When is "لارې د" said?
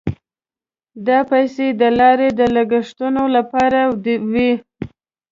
1.99-2.41